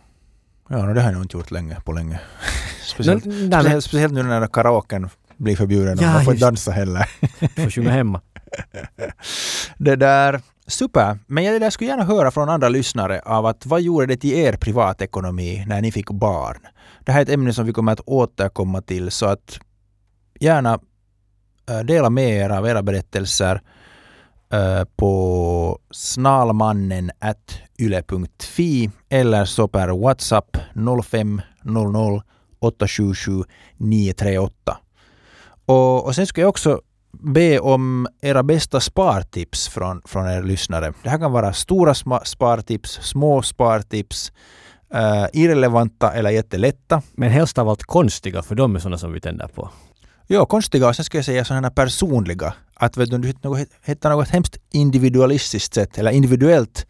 [0.70, 2.20] Ja, no, det har jag nog inte gjort länge på länge.
[2.84, 6.42] speciellt, Nej, men- speciellt, speciellt nu när karaoken blir förbjuden och Ja, man får just
[6.42, 7.10] dansa heller.
[7.56, 8.22] Du får sjunga hemma.
[9.78, 11.20] Det där, super.
[11.28, 14.54] Men jag skulle gärna höra från andra lyssnare av att vad gjorde det till er
[14.54, 16.58] privatekonomi när ni fick barn?
[17.06, 19.60] Det här är ett ämne som vi kommer att återkomma till så att
[20.40, 20.80] gärna
[21.70, 23.62] eh, dela med er av era berättelser
[24.54, 27.12] eh, på snalmannen
[27.80, 30.58] yle.fi eller så per WhatsApp
[31.04, 32.24] 0500
[32.60, 33.44] 877
[33.78, 34.78] 938.
[35.66, 36.82] Och, och sen ska jag också
[37.20, 40.94] be om era bästa spartips från, från er lyssnare.
[41.04, 44.32] Det här kan vara stora spartips, små spartips,
[44.94, 47.02] eh, irrelevanta eller jättelätta.
[47.14, 49.70] Men helst av allt konstiga, för de är sådana som vi tänder på.
[50.28, 52.54] Ja, konstiga och sen ska jag säga sådana personliga.
[52.74, 56.88] Att vet du, du hittar något, hittar något hemskt individualistiskt sätt eller individuellt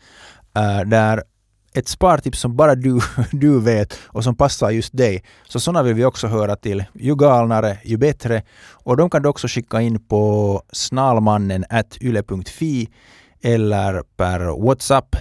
[0.56, 1.24] eh, där
[1.80, 3.00] ett spartips som bara du,
[3.32, 5.24] du vet och som passar just dig.
[5.48, 6.86] Så sådana vill vi också höra till.
[6.94, 8.44] Ju galnare, ju bättre.
[8.72, 11.66] Och de kan du också skicka in på snalmannen
[12.02, 12.90] yle.fi
[13.42, 15.16] eller per WhatsApp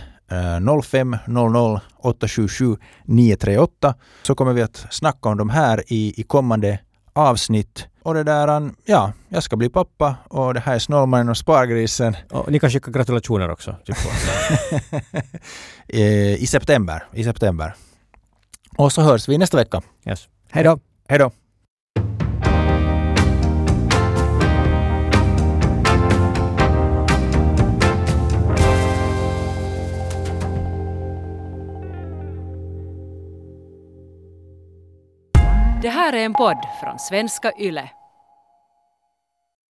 [0.83, 6.79] 0500 877 938 så kommer vi att snacka om de här i, i kommande
[7.13, 7.87] avsnitt.
[8.09, 11.37] Och det där, an- ja, jag ska bli pappa och det här är Snålmannen och
[11.37, 13.77] Spargrisen Och ni kan skicka gratulationer också.
[13.85, 13.97] Typ.
[15.89, 17.03] eh, i september.
[17.13, 17.75] I september.
[18.77, 19.83] Och så hörs vi nästa vecka.
[20.07, 20.29] yes.
[20.51, 20.79] Hej då!
[21.09, 21.31] Hej då!
[35.83, 37.91] Det här är en podd från svenska YLE.